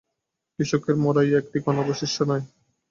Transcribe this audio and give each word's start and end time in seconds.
কৃষকের 0.59 0.95
মরাইয়ে 1.03 1.39
একটি 1.39 1.57
কণা 1.65 1.79
অবশিষ্ট 1.83 2.17
নাই। 2.29 2.41